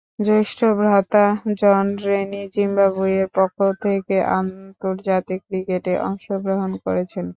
[0.19, 1.25] জ্যেষ্ঠ ভ্রাতা
[1.59, 7.25] John Rennie জিম্বাবুয়ের পক্ষে আন্তর্জাতিক ক্রিকেটে অংশগ্রহণ করেছেন।